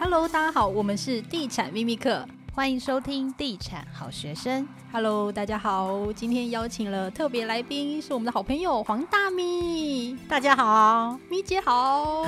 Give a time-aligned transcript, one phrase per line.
[0.00, 4.66] Hello，大家好，我们是地产秘密课，欢迎收听地产好学生。
[4.92, 10.16] Hello，大家好，今天邀请了特别来宾，是我们的好朋友黄大咪。
[10.28, 12.24] 大家好，咪姐好，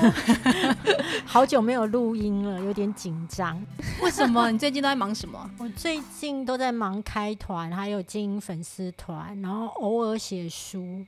[1.26, 3.64] 好久没有录音了，有点紧张。
[4.02, 4.50] 为什么？
[4.50, 5.50] 你最近都在忙什么？
[5.58, 11.04] 我最近都在忙开团，还有经营粉丝团，然后偶尔写书。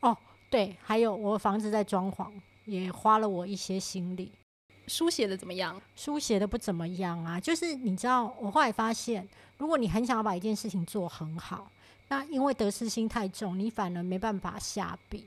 [0.00, 0.16] 哦，
[0.50, 2.26] 对，还有我房子在装潢，
[2.64, 4.32] 也花了我一些心力。
[4.86, 5.80] 书写的怎么样？
[5.94, 9.26] 书写的不怎么样啊，就是你知道，我后来发现，
[9.58, 11.70] 如果你很想要把一件事情做很好，
[12.08, 15.24] 那因为得失心太重，你反而没办法下笔，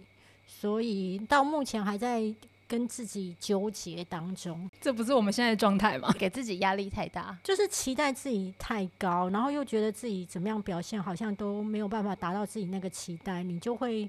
[0.48, 2.34] 所以到目前还在
[2.70, 4.70] 跟自己纠结当中。
[4.80, 6.10] 这不是我们现在的状态吗？
[6.18, 14.08] 给自己压力太大，就是期待自己太高，然后又觉得自己怎么样表现好像都没有办法达到自己那个期待，你就会。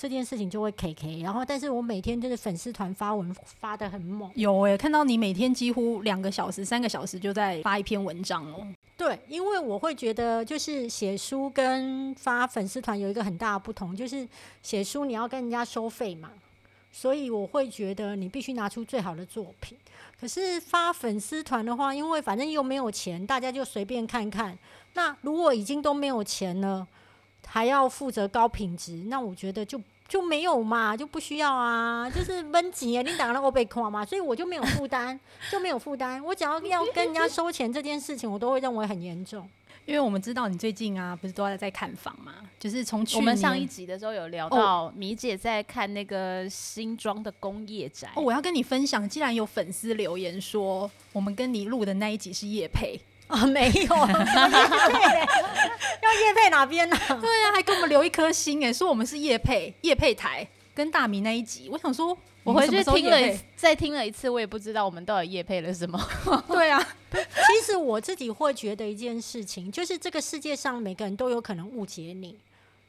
[0.00, 8.64] 这件事情就会 K K，然后但是我每天就是粉丝团发文发的很猛，有诶、欸，看到你每天几乎两个小时、三个小时就在发一篇文章哦。
[8.96, 14.24] 对，因为我会觉得就是写书跟发粉丝团有一个很大的不同，就是
[14.62, 16.30] 写书你要跟人家收费嘛，
[16.90, 19.76] 所以我会觉得你必须拿出最好的作品。
[20.20, 24.58] 可是发粉丝团的话，因为反正又没有钱，大家就随便看看。
[24.94, 26.86] 那如果已经都没有钱了，
[27.46, 35.18] 还要负责高品质，那我觉得就就没有嘛，就不需要啊，就是闷紧啊，你打了我被夸嘛，所以我就没有负担，
[35.52, 36.22] 就没有负担。
[36.24, 39.48] 我只要要跟人家收钱这件事情，我都会认为很严重。
[39.88, 48.06] 因为我们知道你最近啊，不是都在在看房嘛，就是从我们上一集的时候有聊到米姐在看那个新庄的工业宅。
[48.14, 53.00] 哦，我要跟你分享，既然有粉丝留言说我们跟你录的那一集是叶配。
[53.28, 53.94] 啊，没有 要
[56.12, 56.96] 叶配哪边呢？
[57.08, 60.46] 对啊，还给我们留一颗心哎，说我们是叶配叶配台，
[60.78, 65.98] 跟大米那一集，我想说，我回去听了，再听了一次，我也不知道我们到底夜配了什么。
[66.46, 72.38] 对啊，其实我自己会觉得一件事情，就是这个世界上每个人都有可能误解你，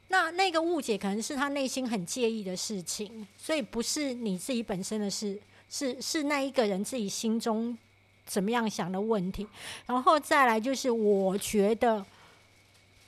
[0.06, 5.36] 那那个误解可能是他内心很介意的事情，所以不是你自己本身的事，
[5.68, 7.76] 是是那一个人自己心中。
[8.26, 9.44] 怎么样想的问题，
[9.86, 12.06] 然后再来就是，我觉得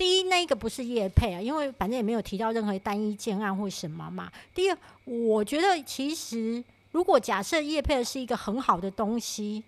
[0.02, 4.32] 第一那个不是叶配啊，因为反正也没有提到任何单一建案或什么嘛。
[4.52, 9.62] 第二，我觉得其实如果假设叶配是一个很好的东西，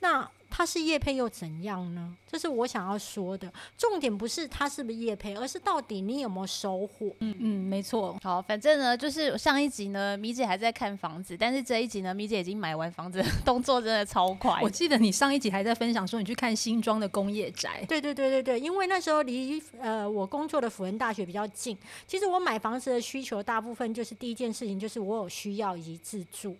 [0.00, 0.28] 那。
[0.48, 2.16] 他是叶配又怎样呢？
[2.26, 7.10] 这是我想要说的重点，不是他是不是叶配，而是到底你有没有收获。
[7.20, 8.18] 嗯嗯，没错。
[8.22, 14.60] 好，反正呢，就是上一集呢，米姐还在看房子，但是这一集呢，米姐已经买完房子，动作真的超快。
[14.62, 17.84] 我记得你上一集还在分享说你去看新庄的工业宅。
[17.88, 21.76] 对对对对对，因为那时候离呃我工作的辅仁大学比较近。
[22.06, 26.56] 其实我买房子的需求大部分就是第一件事情就是我有需要以及自住。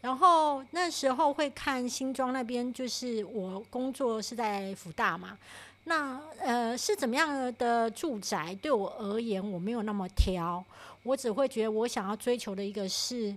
[0.00, 5.36] 然后那时候会看新庄那边，就是我工作是在福大嘛，
[5.84, 8.56] 那呃是怎么样的住宅？
[8.62, 10.64] 对我而言，我没有那么挑，
[11.02, 13.34] 我只会觉得我想要追求的一个是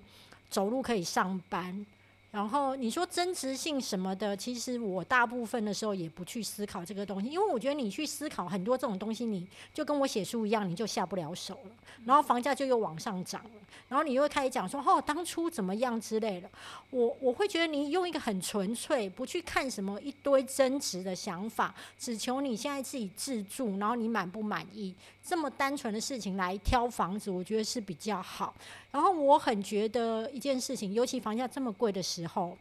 [0.49, 1.85] 走路可以上班。
[2.33, 11.71] 然后你说增值性什么的，其实我大部分的时候也不去思考这个东西，因为我觉得你去思考很多这种东西，你就跟我写书一样，你就下不了手了。
[12.05, 13.51] 然后房价就又往上涨了，
[13.87, 16.49] 然后你又开始讲说哦，当初怎么样之类的。
[16.89, 24.93] 我我会觉得你用一个很纯粹，不去看什么一堆增值的想法，只求你现在自己自住，然后你满不满意，
[25.25, 28.53] 这么单纯的事情来挑房子，我觉得是比较好。
[28.91, 32.57] 然后我很觉得一件事情，尤其房价这么贵的时候，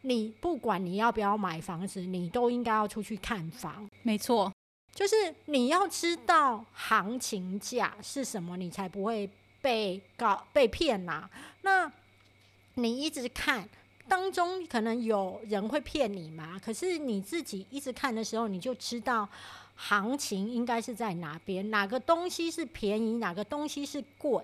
[0.00, 3.88] 你不管你要不要买房子，你都应该要出去看房。
[4.02, 4.52] 没错，
[4.92, 9.30] 就是你要知道行情价是什么，你才不会
[9.62, 11.30] 被搞被骗呐、啊。
[11.62, 11.92] 那
[12.74, 13.68] 你一直看
[14.08, 16.60] 当中，可能有人会骗你嘛？
[16.64, 19.28] 可是你自己一直看的时候，你就知道
[19.74, 24.42] 行情应该是在哪边，哪个东西是便宜，哪个东西是贵。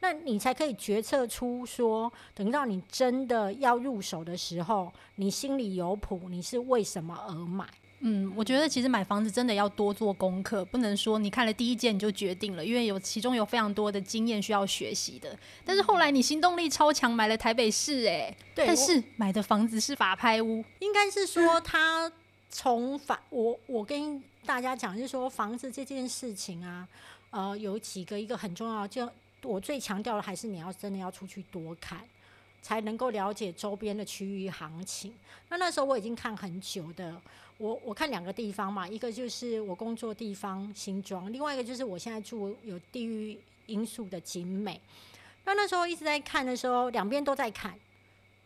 [0.00, 7.66] 那你才可以决策出说，等到你真的要入手的时候，你心里有谱，你是为什么而买？
[8.00, 15.36] 嗯，我觉得其实买房子真的要多做功课，不能说你看了第一件你就决定了，因为有其中有非常多的经验需要学习的。
[15.64, 22.10] 但是后来你行动力超强，买了台北市，哎，对，但是买的房子是法拍屋，应该是说他
[22.50, 26.86] 从法，我我跟大家讲，就是说房子这件事情啊，
[27.30, 29.08] 呃，有几个一个很重要就。
[29.42, 32.00] 我最强调的还是你要真的要出去多看，
[32.66, 35.14] 才能够了解周边的区域行情。
[35.50, 37.16] 那那时候我已经看很久的，
[37.58, 44.80] 我我看两个地方嘛，一个就是我工作地方新庄，另外一个就是我现在住有地域因素的景美。
[45.44, 47.78] 那那时候一直在看的时候，两边都在看，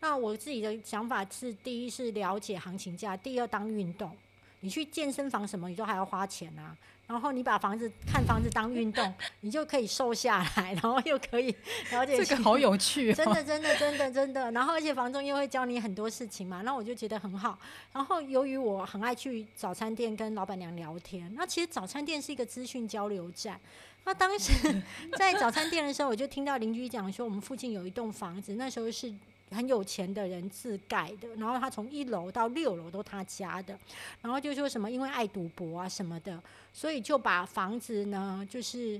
[0.01, 4.15] 那我自己的想法是：第一是了解行情价，第二当运动。
[4.59, 6.77] 你去健身房什么，你都还要花钱啊。
[7.11, 11.53] 然后你把房子看房子当运动，你就可以瘦下来，然后又可以
[11.91, 12.23] 了解。
[12.23, 14.49] 这个好有趣哦，真的真的真的真的。
[14.51, 17.59] 然后而且房东又会教你很多事情嘛，那我就觉得很好。
[17.91, 23.59] 然后由于我很爱去早餐店跟老板娘聊天，那其实早餐店是一个资讯交流站。
[24.05, 24.53] 那当时
[25.17, 29.13] 在早餐店的时候，我就听到邻居讲说，我们附近有一栋房子，那时候是。
[29.51, 33.77] 很有钱的人自盖的，然后他从一楼到六楼都他家的，
[34.21, 36.41] 然后就说什么因为爱赌博啊什么的，
[36.73, 38.99] 所以就把房子呢就是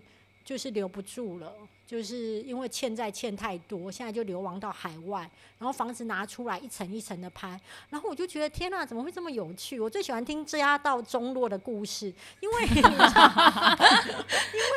[0.51, 1.53] 就是留不住了。
[1.87, 7.59] 就是因为欠债欠太多，现在就流亡到海外，然后房子拿出来一层一层的拍，
[7.89, 9.77] 然后我就觉得天哪，怎么会这么有趣？
[9.77, 12.81] 我最喜欢听家道中落的故事，因为 因
[14.61, 14.69] 为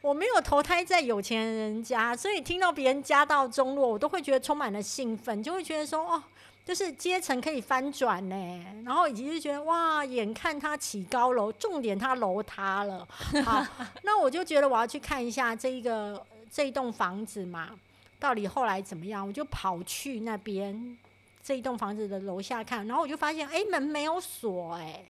[0.00, 6.22] 我没有投胎在有钱人家，所以听到别人家道中落，我都会觉得充满了兴奋，就会觉得说哦，
[6.70, 13.04] 就是阶层可以翻转呢，然后以及就觉得哇，眼看他起高楼，重点他楼塌了，
[13.44, 13.66] 好，
[14.04, 16.24] 那我就觉得我要去看一下这一个。
[16.52, 17.70] 这一栋房子嘛，
[18.18, 19.24] 到底后来怎么样？
[19.24, 20.98] 我就跑去那边
[21.44, 25.04] 这一栋房子的楼下看，然后我就发现，哎，门没有锁，哎，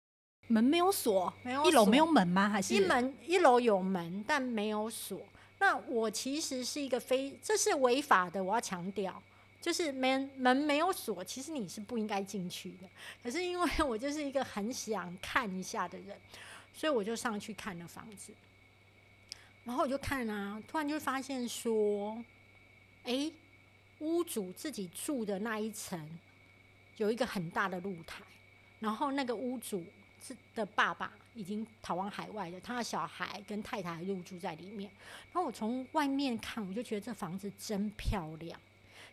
[0.48, 2.48] 门没有锁，没有，一楼没有门吗？
[2.50, 5.18] 还是一门一楼有门，但没有锁。
[5.58, 9.22] 那我其实是一个非，这是违法的，我要强调，
[9.60, 12.88] 就是门门没有锁，其实你是不应该进去的。
[13.22, 16.18] 可是因为我就是一个很想看一下的人，
[16.72, 18.32] 所以我就上去看了房子。
[19.64, 22.24] 然后我就看啊，突然就发现说，
[23.04, 23.30] 哎，
[23.98, 26.18] 屋主自己住的那一层
[26.96, 28.22] 有一个很大的露台，
[28.78, 29.84] 然后那个屋主
[30.26, 34.90] 是的爸爸已经逃往海外了，他的小孩跟太太入住在里面。
[35.26, 38.58] 然后我从外面看，我就觉得这房子真漂亮，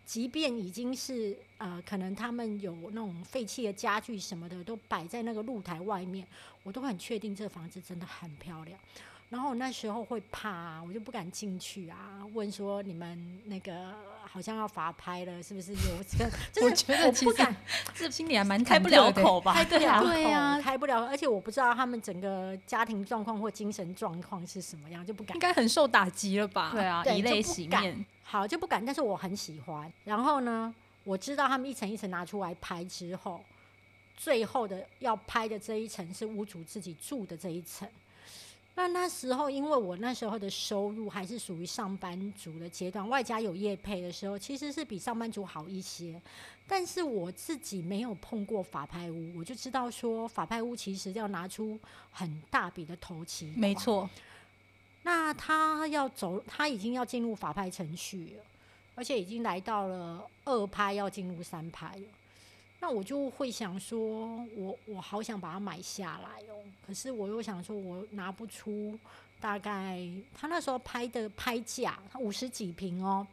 [0.07, 6.25] 即便已经是呃，可能他们有那种废弃的家具什么的都摆在那个露台外面，
[6.63, 8.79] 我都很确定这房子真的很漂亮。
[9.29, 12.25] 然后我那时候会怕，我就不敢进去啊。
[12.33, 13.93] 问说你们那个
[14.25, 16.31] 好像要罚拍了，是不是有这个？
[16.53, 17.53] 就是、我觉得我不敢，
[17.93, 19.53] 这心里还蛮开不了口吧？
[19.53, 21.05] 开不了口，对呀，开不了。
[21.07, 25.35] 而且我不知道他们整个家庭状况或精神状况是什么样，就不敢。
[25.35, 26.71] 应该很受打击了吧？
[26.71, 28.05] 对啊，以泪洗面。
[28.23, 28.85] 好，就不敢。
[28.85, 29.91] 但是我很喜欢。
[30.05, 30.73] 然后呢，
[31.03, 33.41] 我知道他们一层一层拿出来拍之后，
[34.15, 37.85] 最后的要拍的这一层是屋主自己住的这一层。
[38.77, 46.21] 那那时候，因为我那时候的收入还是属于上班族的阶段，外加有业配的时候，其实是比上班族好一些。
[46.67, 51.79] 但是我自己没有碰过法拍屋，我就知道说法拍屋其实要拿出
[52.11, 53.51] 很大笔的头期。
[53.57, 54.07] 没错。
[55.01, 58.43] 那他要走，他已经要进入法拍程序了，
[58.93, 62.03] 而且已经来到了二拍，要进入三拍了。
[62.79, 68.97] 那我就会想说，我我好想把它买下来哦，可是我又想说，我拿不出
[69.39, 73.25] 大概他那时候拍的拍价，他五十几平哦，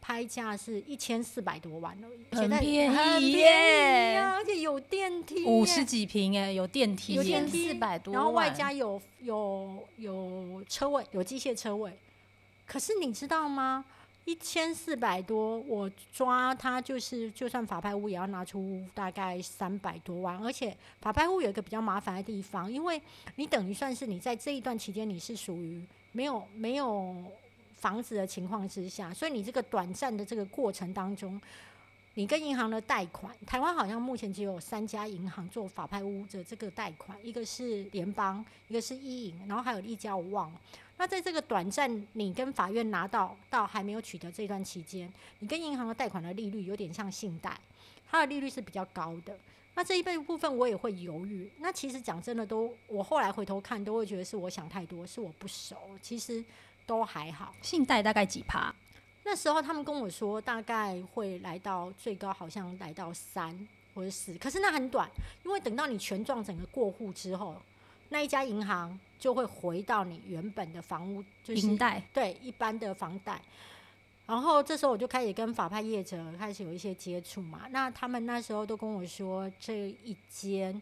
[0.00, 11.96] 拍价是一千四百多万而已，很便宜耶，而且有电梯，五十几平哎，有电梯，有电梯四百多，然后外加有有有车位，有机械车位，
[12.66, 13.84] 可是你知道吗？
[14.30, 23.02] 一千四百多，我抓他就是，就算法拍屋也要拿出大概三百多万，而且法拍屋有一个比较麻烦的地方，因为
[23.34, 27.16] 你等于算是你在这一段期间你是属于没有没有
[27.74, 31.40] 房子的情况之下，所以你这个短暂的这个过程当中，
[32.14, 40.60] 你跟银行的贷款，台湾好像目前只有三家银行做法拍屋的这个贷款，一个是联邦，一个是一银，然后还有一家我忘了。
[41.00, 47.58] 那在这个短暂，你跟法院拿到到还没有取得这段期间，你跟银行的贷款的利率有点像信贷，
[48.10, 49.34] 它的利率是比较高的。
[49.74, 51.50] 那这一辈部分我也会犹豫。
[51.56, 55.74] 那其实讲真的都，都我后来回头看都会觉得是我想太多，是我不熟。
[56.02, 56.44] 其实
[56.84, 57.54] 都还好。
[57.62, 58.70] 信贷大概几趴？
[59.24, 65.08] 那时候他们跟我说大概会来到最高，好像来到三或者四，可是那很短，
[65.46, 67.56] 因为等到你权状整个过户之后，
[68.10, 69.00] 那一家银行。
[69.20, 73.40] 就会回到你原本的房屋，就是银贷，对一般的房贷。
[74.26, 77.66] 然后这时候我就开始跟法拍业者开始有一些接触嘛。
[77.70, 80.80] 那他们那时候都跟我说，这一间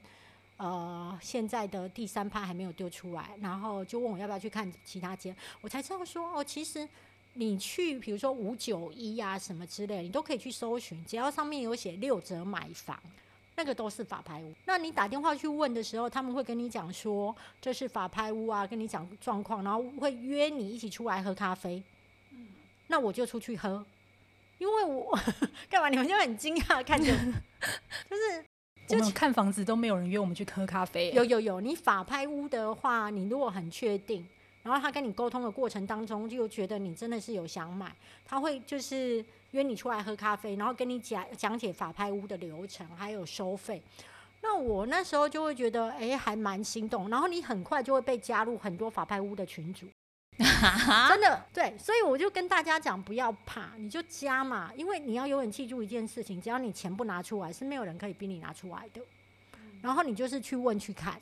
[0.58, 5.34] 呃现在的第三拍还没有丢出来，然后就问我要不要去看其他间。
[5.60, 6.88] 我才知道说哦，其实
[7.34, 12.96] 你去比如说五九一啊什么之类，你都可以去搜寻，只要上面有写六折买房。
[13.58, 14.54] 那个都是法拍屋。
[14.66, 21.82] 那你打电话去问的时候，他们会跟你讲说这是法拍屋啊，跟你讲状况，然后会约你一起出来喝咖啡。
[22.86, 23.84] 那我就出去喝，
[24.58, 25.18] 因为我
[25.68, 25.88] 干嘛？
[25.88, 27.12] 你们就很惊讶看着，
[28.06, 28.44] 就是
[28.90, 31.10] 我们看房子都没有人约我们去喝咖啡。
[31.10, 34.24] 有有有，你法拍屋的话，你如果很确定，
[34.62, 37.92] 然后他跟你沟通的过程当中，就觉得你真的是有想买，
[38.24, 43.82] 他会就是约你出来喝咖啡，然后跟你讲讲解法拍屋的流程还有收费。
[44.40, 47.10] 那我那时候就会觉得，哎，还蛮心动。
[47.10, 49.86] 然后你很快就会被加入很多法拍屋的群组。
[51.08, 59.02] 真的对，所以我就跟大家讲，不要怕，你就加嘛，因为你要永远记住一件事情，只要你钱不拿出来，是没有人可以逼你拿出来的。
[59.82, 61.20] 然后你就是去问去看，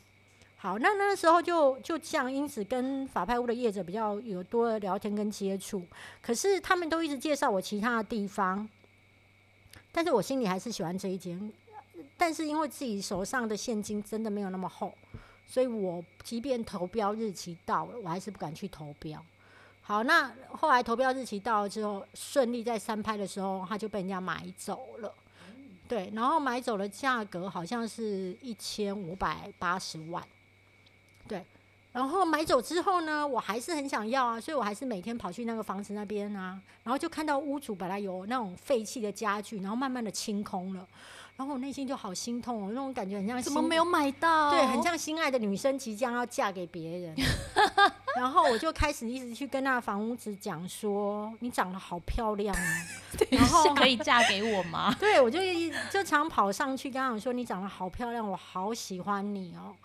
[0.58, 5.86] 好，那那个时候就就这样，因此跟法拍屋的业者比较有多的聊天跟接触，
[6.22, 8.66] 可是他们都一直介绍我其他的地方，
[9.92, 11.52] 但是我心里还是喜欢这一间，
[12.16, 14.92] 但是因为自己手上的现金真的没有那么厚。
[15.46, 19.22] 所以我即便投标日期到了，我还是不敢去投标。
[19.82, 25.14] 好，那后来投标日期到了之后，顺利在三拍的时候，他就被人家买走了。
[25.86, 30.26] 对，然后买走的价格好像是一千五百八十万。
[31.28, 31.45] 对，
[31.92, 40.87] 然后买走之后呢，我还是很想要啊，所以我还是每天跑去那个房子那边啊，然后就看到屋主本来有那种废弃的家具，然后慢慢的清空了。
[41.37, 44.50] 然后我内心就好心痛哦，那种感觉很像怎么没有买到？
[44.52, 47.14] 对，很像心爱的女生即将要嫁给别人。
[48.16, 52.87] 然后我就开始一直去跟那个房屋子讲说：“你长得好漂亮啊，
[53.28, 55.38] 然后可以嫁给我吗？” 对，我就
[55.90, 59.76] 就常跑上去跟他们说：“你长得好漂亮，我好喜欢你哦。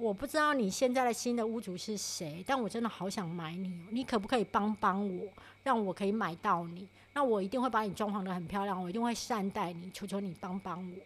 [0.00, 5.24] 我不知道你现在的新的屋主是谁，但我真的好想买你，你可不可以帮帮我，
[5.62, 10.96] 让我可以买到你？”那我一定会把你装潢的很漂亮，我一定会善待你，求求你帮帮我。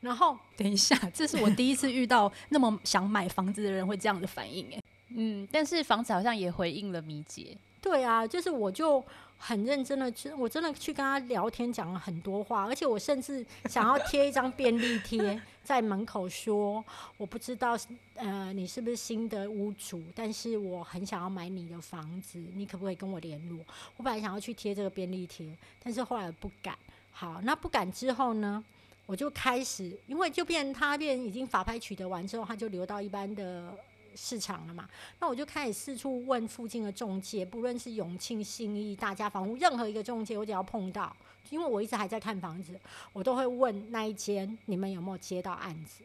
[0.00, 4.82] 然后 等一下，这是我第一次遇到那么想买房子的人会这样的反应哎。
[5.14, 7.56] 嗯，但是房子好像也回应了米姐。
[7.80, 9.02] 对啊，就是我就
[9.38, 15.40] 很认真的去，我真的去跟他聊天，讲了很多话，而且我甚至想要贴一张便利贴
[15.70, 16.84] 在门口说，
[17.16, 17.78] 我不知道
[18.16, 23.56] 呃你是不是新的屋主，但是我很想要买你的房子，你可不可以跟我联络？
[23.96, 26.76] 我本来想要去贴这个便利贴，但是后来不敢。
[27.12, 28.64] 好，那不敢之后呢，
[29.06, 33.72] 我就开始，因为就变他变已经法拍取得完之后，他就留到一般的。
[34.14, 34.88] 市场了嘛？
[35.18, 41.14] 那我就开始四处问附近的中介，不论是永庆、信义、大家房屋，任何一个中介，我只要碰到，
[41.50, 42.78] 因为我一直还在看房子，
[43.12, 46.04] 我都会问那一间你们有没有接到案子？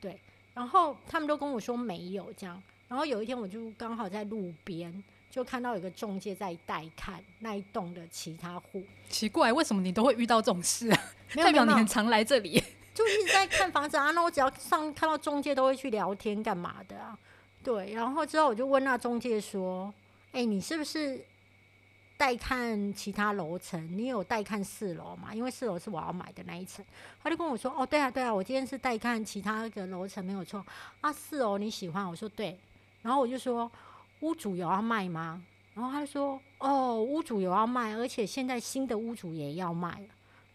[0.00, 0.20] 对，
[0.52, 2.62] 然后他们都跟我说没有这样。
[2.86, 8.82] 然后有一天我就刚好在路边就看到有个中介在带看那一栋的其他户。
[9.08, 11.00] 奇怪，为什么你都会遇到这种事啊？
[11.34, 12.62] 代表你很常来这里，
[12.94, 14.12] 就一直在看房子啊。
[14.12, 17.18] 那我只要上看到中介，都会去聊天干嘛的啊？
[17.64, 19.92] 对，然后之后我就问那中介说
[20.32, 21.24] ：“哎，你是不是
[22.16, 23.88] 带看其他楼层？
[23.96, 25.34] 你有带看四楼吗？
[25.34, 26.84] 因为四楼是我要买的那一层。”
[27.22, 30.64] 他就跟我说：“哦，对啊，对啊，我今天是带看其他的楼层，没有错。
[31.00, 32.58] 啊，四楼你喜欢？”我说：“对。”
[33.02, 33.70] 然后我就说
[34.20, 35.42] ：“屋主有要卖吗？”
[35.74, 39.90] 然后他就说：“哦，屋主有要卖，而且现在新的屋主也要卖。”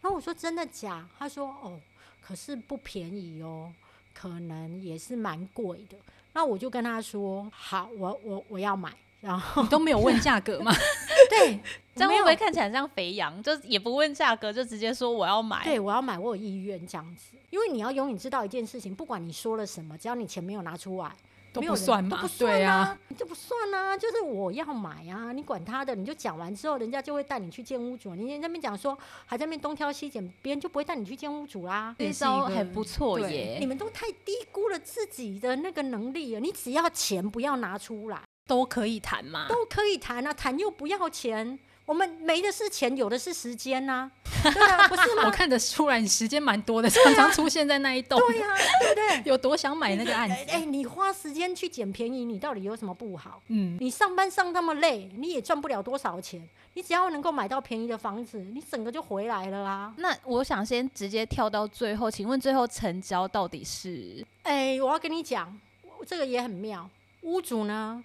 [0.00, 1.78] 然后我说：“真的假？”他说：“哦，
[2.20, 3.72] 可是不便宜哦，
[4.14, 5.96] 可能也是蛮贵的。”
[6.32, 10.72] 那我就跟他说：“好，我我我要买。”然后你都没有问价格吗？
[11.28, 11.60] 对，
[11.94, 13.42] 这样会不会看起来像肥羊？
[13.42, 15.62] 就也不问价格，就直接说我要买。
[15.62, 17.36] 对，我要买，我有意愿这样子。
[17.50, 21.12] 因为你要永远知道一件事情，不管你说了什么，只要你钱没有拿出来。
[21.52, 28.14] 都不算嘛，都不算啊，对啊，你就不算啊，就是我要买啊，你管他的，你就讲完之后，人家就会带你去见屋主。
[28.14, 31.94] 你那边讲说，还在那边东挑西拣，别人就不会带你去见屋主啦。
[31.98, 36.40] 这招很不错耶，你们都太低估了自己的那个能力了。
[36.40, 41.58] 你只要钱不要拿出来，都可以谈嘛，都可以谈啊，谈又不要钱。
[41.90, 44.10] 我们没的是钱，有的是时间呐、啊，
[44.54, 45.24] 对啊，不是吗？
[45.26, 49.22] 我看得出来，你时间蛮多的，常常出现在那一栋，对呀、啊，对不对？
[49.28, 50.36] 有多想买那个案子？
[50.52, 53.42] 哎，你花时间去捡便宜，你到底有什么不好？
[53.48, 56.48] 嗯，你上班上那么累，你也赚不了多少钱。
[56.74, 59.92] 你只要能够买到便宜的房子，你整个就回来了啊。
[59.96, 64.24] 那我想先直接跳到最后，请问最后成交到底是？
[64.44, 65.58] 哎，我要跟你讲，
[66.06, 66.88] 这个也很妙。
[67.22, 68.00] 屋主呢，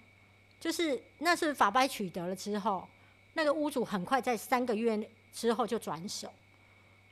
[0.58, 2.84] 就是那是法拍取得了之后。
[3.36, 4.98] 那个屋主很快在三个月
[5.30, 6.32] 之后就转手。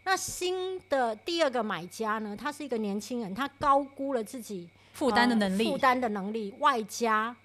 [0.04, 2.34] 那新的第二个买家呢？
[2.34, 7.36] 他是一个年轻人，他高估了自己负担的能力，负担的能力，外加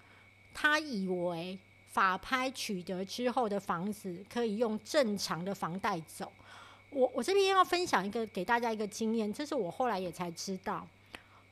[0.53, 1.59] 他以为
[1.91, 6.31] 法拍取得之后的房子可以用正常的房贷走。
[6.89, 10.87] 我我这边要分享一个给大家一个经验，这是我后来也才知道，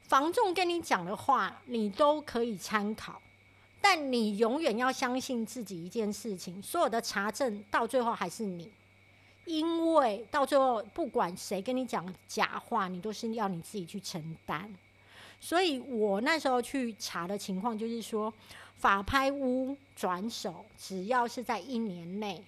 [0.01, 3.22] 房仲跟你讲的话，你都可以参考。
[3.89, 8.70] 但你永远要相信自己一件事情，所有的查证到最后还是你，
[9.46, 14.70] 因为到最后不管谁跟你讲假话，你都是要你自己去承担。
[15.39, 18.32] 所以我那时候去查的情况就是说，
[18.75, 22.44] 法拍屋转手只要是在一年内，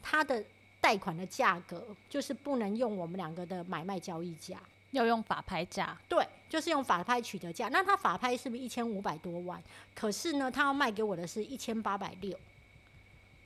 [0.00, 0.42] 他的
[0.80, 4.58] 贷款的价格就是不能用我们两个的买卖交易价，
[4.90, 5.96] 要用法拍价。
[6.08, 7.68] 对，就是用法拍取得价。
[7.68, 9.62] 那他法拍是不是一千五百多万？
[9.94, 12.38] 可是呢，他要卖给我的是一千八百六。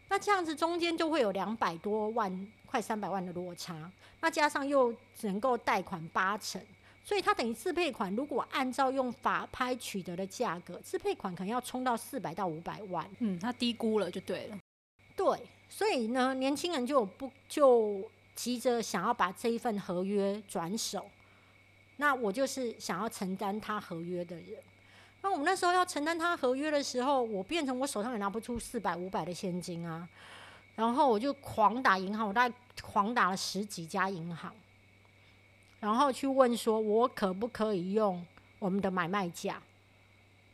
[0.09, 3.91] 那这样子中间就会有两百多万，快三百万的落差。
[4.21, 6.61] 那加上又只能够贷款八成。
[7.07, 13.07] 所以他等于自配款，如果按照用法拍取得的价格，自配款可能要冲到四百到五百万。
[13.19, 14.59] 嗯，他低估了就对了。
[15.15, 21.05] 对，所以呢，年轻人就不就急着想要把这一份合约转手。
[21.97, 24.59] 那我就是想要承担他合约的人。
[25.23, 30.09] 那我们那时候要承担他合约的时候，我变成我手上也拿不出四百五百的现金啊。
[30.75, 34.53] 然后我就狂打银行，我大概狂打了十几家银行。
[35.81, 38.25] 然后去问说，我可不可以用
[38.59, 39.63] 我们的买卖价？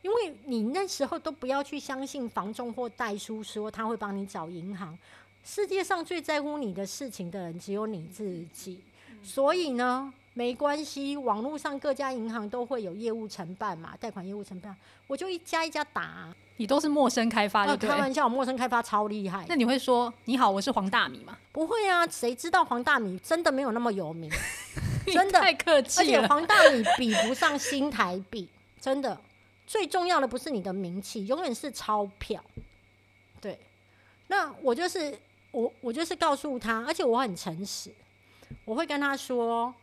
[0.01, 4.97] 因为你那时候都不要去相信房仲或代书说他会帮你找银行。
[5.43, 8.83] 世界上最在乎你的事情的人只有你自己。
[9.23, 14.73] 所以呢，没关系，网络上各家银行都会有业务承办嘛，贷款业务承办，
[15.07, 16.33] 我就一家一家打。
[16.55, 19.45] 你都是陌生开发的，开玩笑，我陌生开发超厉害。
[19.49, 21.37] 那你会说你好，我是黄大米吗？
[21.51, 24.31] 不会啊，谁知道黄大米真的没有那么有名，
[25.11, 26.19] 真的太客气了。
[26.19, 28.47] 而且黄大米比不上新台币，
[28.79, 29.19] 真的。
[29.67, 32.41] 最重要的不是你的名气，永远是钞票。
[33.41, 33.59] 对，
[34.27, 35.17] 那我就是
[35.51, 37.91] 我，我就是告诉他，而且我很诚实，
[38.63, 39.73] 我会跟他说。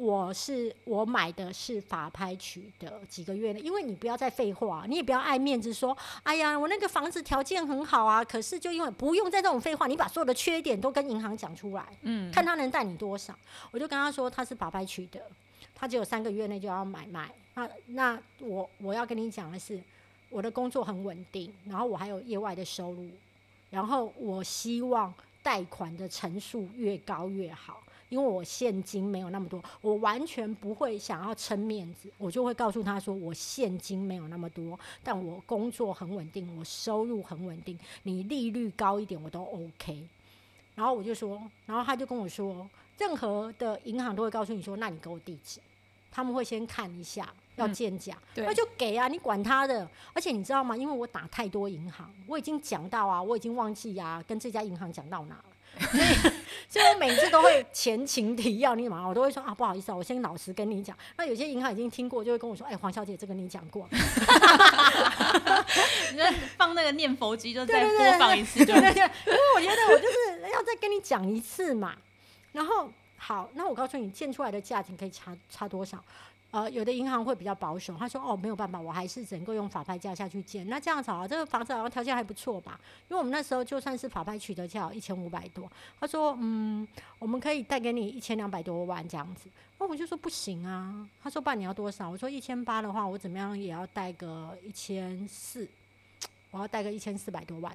[0.00, 13.38] 我是我买的是法拍取的几个月呢，因为你不要再废话，你也不要爱面子说，哎呀，我那个房子条件很好啊，可是就因为不用再这种废话，你把所有的缺点都跟银行讲出来，嗯，看他能贷你多少。
[13.70, 15.20] 我就跟他说他是法拍取的，
[15.74, 17.30] 他只有三个月内就要买卖。
[17.54, 19.78] 那那我我要跟你讲的是，
[20.30, 23.06] 我的工作很稳定，然后我还有业外的收入，
[23.68, 27.82] 然后我希望贷款的成数越高越好。
[28.10, 40.06] 因为我现金没有那么多，我完全不会想要撑面子，我就会告诉他说，我现金没有那么多，但我工作很稳定，我收入很稳定，你利率高一点我都 OK。
[40.74, 42.68] 然后我就说，然后他就跟我说，
[42.98, 45.60] 任何的银行都会告诉你说，那你给我地址，
[46.10, 49.88] 他们会先看一下，要鉴价，嗯，那就给啊，你管他的。
[50.14, 50.76] 而且你知道吗？
[50.76, 55.44] 因为我打太多银行，我已经讲到啊，我已经忘记啊，跟这家银行讲到哪了。
[55.78, 56.14] 所以，
[56.68, 60.96] 所以我每次都会前情提要，你嘛，我都会说啊，不好意思啊，我先老实跟你讲。
[61.16, 63.88] 那有些银行已经听过，就会跟我说，哎，黄小姐，这个你讲过。
[66.12, 66.24] 你就
[66.56, 71.94] 放那个念佛机，就再播放一次，对对对，对，因为我觉得我就是要再跟你讲一次嘛。
[72.52, 76.02] 然后，好，那我告诉你，建出来的价钱可以差差多少？
[76.52, 80.68] 呃，有的银行会比较保守，他说哦，没有办法，我还是只能够用法拍价下去建。
[80.68, 82.80] 那这样子啊，这个房子好像条件还不错吧？
[83.08, 86.86] 因为我们那时候就算是法拍取得价一千五百多，他说嗯，
[87.20, 89.48] 我们可以贷给你一千两百多万这样子。
[89.78, 92.10] 那我就说不行啊，他说不然你要多少？
[92.10, 95.68] 我说一千八的话，我怎么样也要贷个一千四，
[96.50, 97.72] 我要贷个一千四百多万。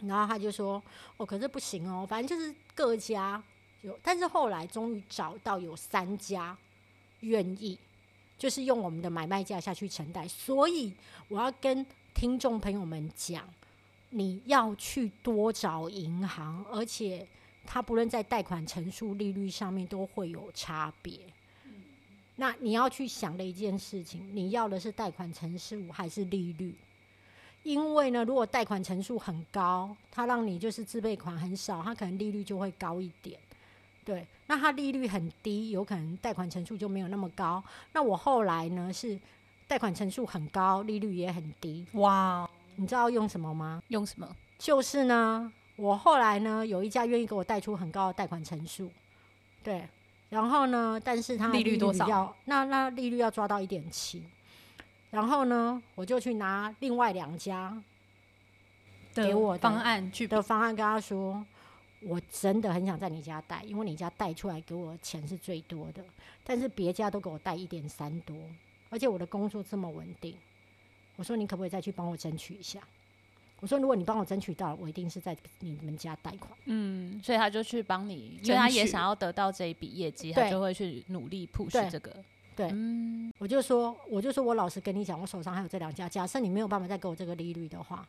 [0.00, 0.82] 然后他就说
[1.18, 3.42] 哦，可是不行哦，反正就是各家
[3.82, 6.56] 有，但是后来终于找到有三家。
[7.24, 7.78] 愿意，
[8.38, 10.92] 就是用我们的买卖价下去承担，所以
[11.28, 11.84] 我要跟
[12.14, 13.42] 听众朋友们讲，
[14.10, 17.26] 你要去多找银行，而且
[17.66, 21.18] 它不论在贷款成数、利率上面都会有差别。
[22.36, 26.74] 那你要去想的一件事情，你要的是贷款成数还是利率？
[27.62, 33.38] 因为呢，如果贷款成数很高，它让你就是自备款很少，它可能利率就会高一点。
[34.04, 37.62] 对，那它利率很低，有可能贷款成数就没有那么高。
[37.92, 39.18] 那我后来呢是
[39.66, 41.86] 贷款成数很高，利率也很低。
[41.92, 43.82] 哇，你知道用什么吗？
[43.88, 44.28] 用什么？
[44.58, 48.90] 就是呢，我后来呢有一家愿意给我贷出很高的贷款成数，
[49.62, 49.88] 对，
[50.28, 52.36] 然后呢，但是它利率多少？
[52.44, 54.22] 那那利率要抓到一点七，
[55.10, 57.82] 然后呢，我就去拿另外两家
[59.14, 61.44] 给我的方案去的方案跟他说。
[62.06, 66.04] 我真的很想在你家贷，因为你家贷出来给我钱是最多的，
[66.44, 68.36] 但是别家都给我贷一点三多，
[68.90, 70.36] 而且我的工作这么稳定。
[71.16, 72.80] 我说你可不可以再去帮我争取一下？
[73.60, 76.52] 我说如果你帮我争取到了，我一定是在你们家贷款。
[76.66, 82.14] 嗯，所以他就去帮你，因为他也想要得到这一笔业绩，他就会去努力 push 这个。
[82.54, 88.06] 对，嗯，我就说，我就说我老实跟你讲，我手上还有这两家，假设你没有办法再给我这个利率的话，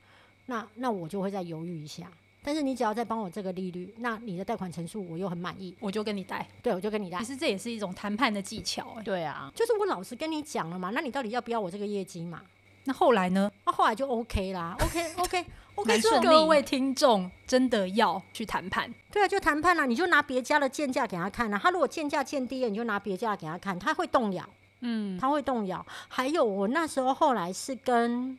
[0.47, 2.11] 那那我就会再犹豫一下。
[2.45, 6.47] 但是你只要再帮我这个利率，那你的贷款成数我又很满意，我就跟你贷。
[6.61, 7.17] 对，我就跟你贷。
[7.17, 9.03] 其实这也是一种谈判的技巧，欸。
[9.03, 12.41] 对啊，就是我老实跟你讲了嘛，那你到底要不要我这个业绩嘛？
[12.83, 13.51] 那后来呢？
[13.65, 15.99] 那、啊、后来就 OK 啦， OK OK OK。
[15.99, 18.93] 所以各位听众真的要去谈判。
[19.11, 21.59] 对啊，就谈判啦，你就拿别家的贱价给他看啊。
[21.61, 24.47] 他如果贱价鉴低了，你就拿别家给他看，他会动摇。
[24.81, 25.83] 嗯，他会动摇。
[26.07, 28.37] 还有我那时候后来是跟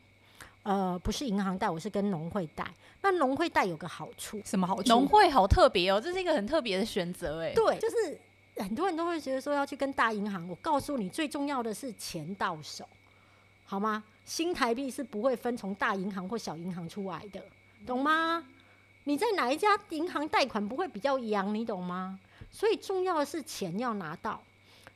[0.66, 2.66] 呃不是银行贷，我是跟农会贷。
[3.02, 4.88] 那农会贷有个好处，什么好处？
[4.88, 7.54] 农会好特别哦，这是一个很特别的选择哎。
[7.54, 8.20] 对，就是
[8.56, 12.84] 很多人都会觉得说要去跟大银行，我告诉你，最重要的是钱到手，
[13.64, 14.02] 好吗？
[14.24, 17.40] 新台币是不会分从大银行或小银行出来的，
[17.86, 18.44] 懂吗？
[19.04, 22.18] 你在哪一家银行贷款不会比较洋，你懂吗？
[22.50, 24.42] 所以重要的是钱要拿到。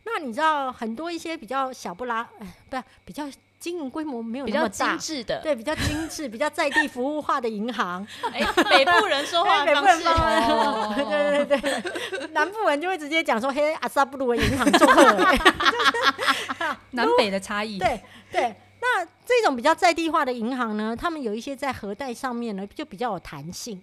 [0.02, 3.30] 那你知道很多一些比较小不拉，哎，不是比较
[3.60, 8.04] 经营规模没有那么大，精致的，对，比较精致、 比较在地服务化的银行。
[8.32, 15.02] 哎，北部人说话 方式，哦、对对对，南部人就会直接讲说：“嘿，阿萨布鲁的银行做客。
[16.92, 18.00] ”南北的差异，对
[18.32, 18.56] 对。
[18.82, 23.82] 那这种比较在地化的银行呢，他们有一些在核贷上面呢，就比较有弹性。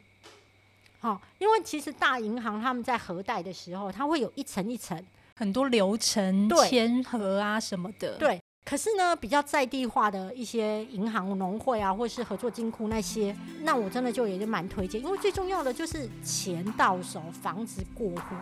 [1.00, 5.00] 好、哦，因为其实大银行他们在核贷的时候，它会有一层一层
[5.36, 8.16] 很多流程签核啊什么的。
[8.16, 18.36] 对，可是呢，比较在地化的一些银行、农会啊，或是合作金库那些，那我真的就也就蛮推荐，因为最重要的就是钱到手，房子过户。